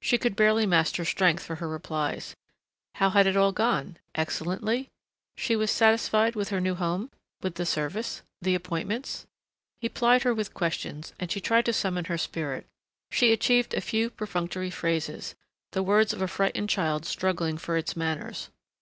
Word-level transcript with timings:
She 0.00 0.16
could 0.16 0.36
barely 0.36 0.64
master 0.64 1.04
strength 1.04 1.44
for 1.44 1.56
her 1.56 1.68
replies. 1.68 2.34
How 2.94 3.10
had 3.10 3.26
it 3.26 3.36
all 3.36 3.52
gone? 3.52 3.98
Excellently? 4.14 4.88
She 5.36 5.54
was 5.54 5.70
satisfied 5.70 6.34
with 6.34 6.48
her 6.48 6.62
new 6.62 6.74
home? 6.74 7.10
With 7.42 7.56
the 7.56 7.66
service? 7.66 8.22
The 8.40 8.54
appointments? 8.54 9.26
He 9.78 9.90
plied 9.90 10.22
her 10.22 10.32
with 10.32 10.54
questions 10.54 11.12
and 11.20 11.30
she 11.30 11.42
tried 11.42 11.66
to 11.66 11.74
summon 11.74 12.06
her 12.06 12.16
spirit: 12.16 12.64
she 13.10 13.34
achieved 13.34 13.74
a 13.74 13.82
few 13.82 14.08
perfunctory 14.08 14.70
phrases, 14.70 15.34
the 15.72 15.82
words 15.82 16.14
of 16.14 16.22
a 16.22 16.26
frightened 16.26 16.70
child 16.70 17.04
struggling 17.04 17.58
for 17.58 17.76
its 17.76 17.94
manners. 17.94 18.48